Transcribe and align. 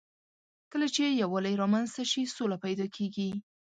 کله 0.71 0.87
چې 0.95 1.03
یووالی 1.21 1.53
رامنځ 1.61 1.87
ته 1.95 2.03
شي، 2.11 2.23
سوله 2.35 2.57
پيدا 2.65 2.85
کېږي. 2.95 3.29